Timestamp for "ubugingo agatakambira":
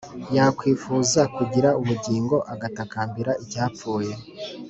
1.81-3.31